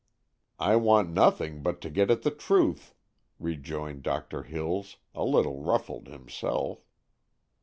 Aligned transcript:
"I 0.59 0.77
want 0.77 1.11
nothing 1.11 1.61
but 1.61 1.79
to 1.81 1.91
get 1.91 2.09
at 2.09 2.23
the 2.23 2.31
truth," 2.31 2.95
rejoined 3.37 4.01
Doctor 4.01 4.41
Hills, 4.41 4.97
a 5.13 5.23
little 5.23 5.61
ruffled 5.61 6.07
himself. 6.07 6.79